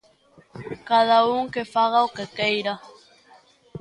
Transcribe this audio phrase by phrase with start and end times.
[0.89, 2.73] Cada un que faga o que queira.